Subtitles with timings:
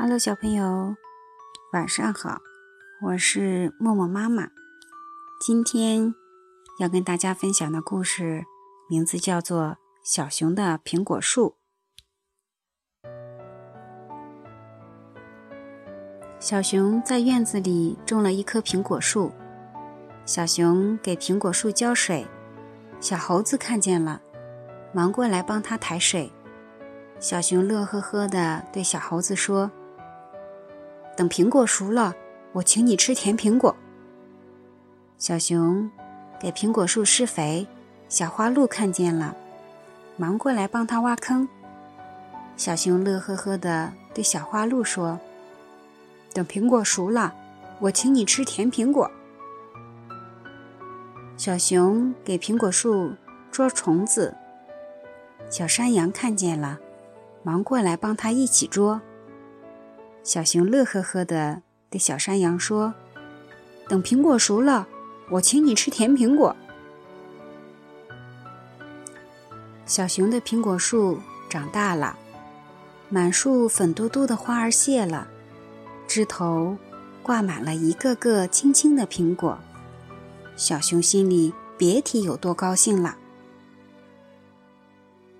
[0.00, 0.94] Hello，小朋友，
[1.72, 2.40] 晚上好，
[3.02, 4.46] 我是默默妈妈。
[5.44, 6.14] 今天
[6.78, 8.44] 要跟大家分享的故事
[8.88, 9.64] 名字叫做
[10.04, 11.56] 《小熊的苹果树》。
[16.38, 19.32] 小熊在院子里种了一棵苹果树，
[20.24, 22.24] 小熊给苹果树浇水，
[23.00, 24.22] 小猴子看见了，
[24.92, 26.32] 忙过来帮他抬水。
[27.18, 29.68] 小熊乐呵呵地对小猴子说。
[31.18, 32.14] 等苹果熟了，
[32.52, 33.74] 我请你吃甜苹果。
[35.18, 35.90] 小熊
[36.38, 37.66] 给苹果树施肥，
[38.08, 39.34] 小花鹿看见了，
[40.16, 41.48] 忙过来帮他挖坑。
[42.56, 45.18] 小熊乐呵呵地对小花鹿说
[46.32, 47.34] ：“等苹果熟了，
[47.80, 49.10] 我请你吃甜苹果。”
[51.36, 53.12] 小熊给苹果树
[53.50, 54.36] 捉虫子，
[55.50, 56.78] 小山羊看见了，
[57.42, 59.00] 忙过来帮他一起捉。
[60.22, 62.92] 小熊乐呵呵地对小山羊说
[63.88, 64.86] ：“等苹果熟了，
[65.30, 66.54] 我请你吃甜苹果。”
[69.86, 72.18] 小熊的苹果树长大了，
[73.08, 75.26] 满树粉嘟嘟的花儿谢了，
[76.06, 76.76] 枝头
[77.22, 79.58] 挂满了一个个青青的苹果。
[80.56, 83.16] 小熊心里别提有多高兴了。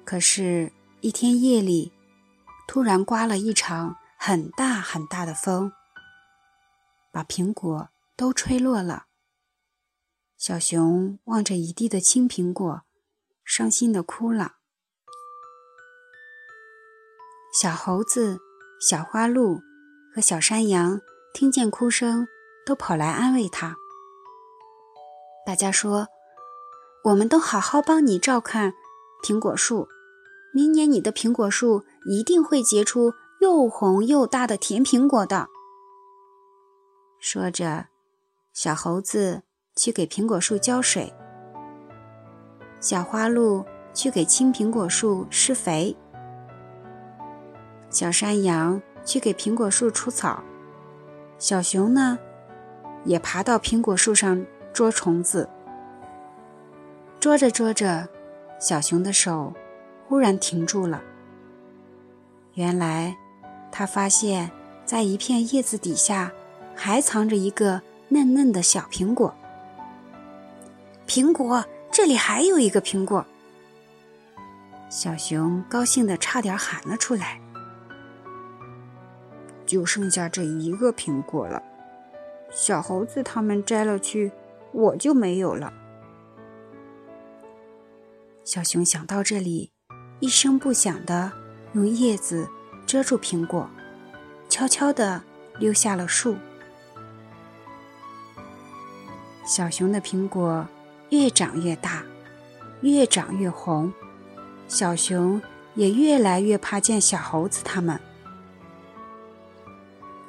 [0.03, 1.93] 可是，一天夜里，
[2.67, 3.99] 突然刮了一场。
[4.29, 5.73] 很大很大的风，
[7.11, 9.07] 把苹果都吹落了。
[10.37, 12.83] 小熊望着一地的青苹果，
[13.43, 14.57] 伤心的哭了。
[17.59, 18.37] 小猴子、
[18.79, 19.63] 小花鹿
[20.15, 21.01] 和小山羊
[21.33, 22.29] 听见哭声，
[22.67, 23.77] 都跑来安慰他。
[25.47, 26.09] 大家说
[27.05, 28.75] ：“我们都好好帮你照看
[29.25, 29.89] 苹果树，
[30.53, 35.49] 明年你的苹果树一定会结出。”又红又大的甜苹果的。
[37.21, 37.87] 说着，
[38.53, 39.43] 小猴子
[39.77, 41.13] 去给苹果树浇水，
[42.81, 45.97] 小花鹿去给青苹果树施肥，
[47.91, 50.43] 小山羊去给苹果树除草，
[51.39, 52.19] 小熊呢，
[53.05, 55.49] 也爬到苹果树上捉虫子。
[57.21, 58.09] 捉着捉着，
[58.61, 59.53] 小熊的手
[60.09, 61.01] 忽然停住了。
[62.55, 63.17] 原来。
[63.71, 64.51] 他发现，
[64.85, 66.33] 在一片叶子底下，
[66.75, 69.35] 还藏着一个嫩嫩的小苹果。
[71.07, 73.25] 苹果，这里还有一个苹果。
[74.91, 77.41] 小熊高兴的差点喊了出来。
[79.67, 81.63] 就剩下这一个苹果了，
[82.51, 84.33] 小猴子他们摘了去，
[84.73, 85.73] 我就没有了。
[88.45, 89.71] 小熊想到这里，
[90.21, 91.31] 一声不响的
[91.75, 92.49] 用叶子。
[92.89, 93.69] 遮住苹果，
[94.49, 95.23] 悄悄地
[95.59, 96.35] 溜下了树。
[99.45, 100.67] 小熊的苹果
[101.11, 102.03] 越长越大，
[102.81, 103.93] 越长越红，
[104.69, 105.39] 小熊
[105.75, 108.01] 也越来越怕见小猴子他们。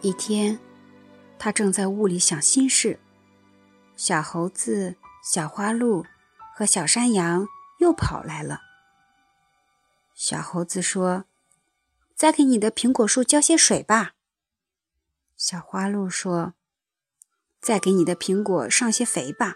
[0.01, 0.59] 一天，
[1.37, 2.99] 他正在屋里想心事，
[3.95, 6.05] 小猴子、小花鹿
[6.53, 7.47] 和小山羊
[7.77, 8.59] 又跑来了。
[10.13, 11.23] 小猴子说。
[12.19, 14.11] 再给你的苹果树浇些水吧，
[15.37, 16.53] 小花鹿说
[17.63, 19.55] ：“再给你的苹果上些肥吧。”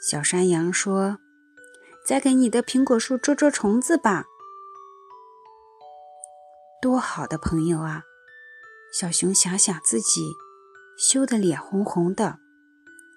[0.00, 1.18] 小山羊说
[2.02, 4.24] ：“再给你的苹果树捉捉虫子吧。”
[6.80, 8.04] 多好的朋友啊！
[8.90, 10.32] 小熊想想自己，
[10.96, 12.38] 羞得脸红红的，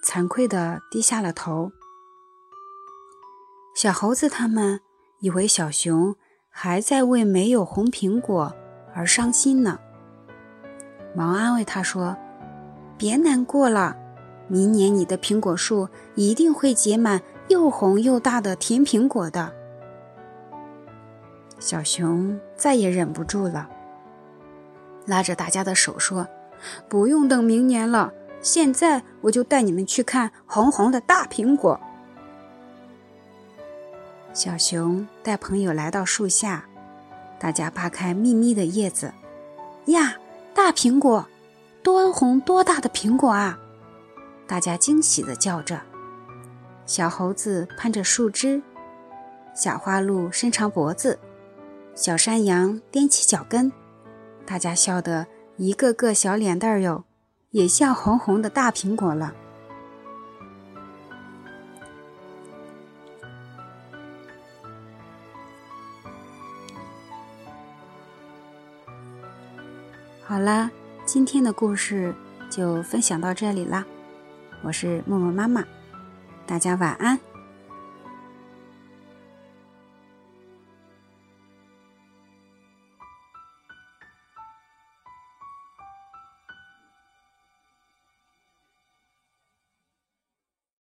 [0.03, 1.71] 惭愧的低下了头。
[3.73, 4.81] 小猴子他们
[5.21, 6.17] 以为小熊。
[6.53, 8.53] 还在为没有红苹果
[8.93, 9.79] 而伤心呢，
[11.15, 12.15] 忙安慰他说
[12.99, 13.95] ：“别难过了，
[14.49, 19.53] 明年你的苹果树一定会结满又红又大的甜苹果的。”
[21.57, 23.69] 小熊再也忍不住了，
[25.05, 26.27] 拉着大家的手说
[26.89, 28.11] ：“不用等明年了，
[28.41, 31.79] 现在我就带你们去看红红的大苹果。”
[34.33, 36.63] 小熊带朋友来到树下，
[37.37, 39.13] 大家扒开密密的叶子，
[39.87, 40.15] 呀，
[40.53, 41.27] 大苹果，
[41.83, 43.59] 多红多大的苹果啊！
[44.47, 45.81] 大家惊喜地叫着。
[46.85, 48.61] 小猴子攀着树枝，
[49.53, 51.19] 小花鹿伸长脖子，
[51.93, 53.69] 小山羊踮起脚跟，
[54.45, 57.03] 大家笑得一个个小脸蛋哟，
[57.49, 59.33] 也像红红的大苹果了。
[70.31, 70.71] 好啦，
[71.03, 72.15] 今天的故事
[72.49, 73.85] 就分享到这里啦。
[74.63, 75.61] 我是默默妈妈，
[76.47, 77.19] 大家晚安。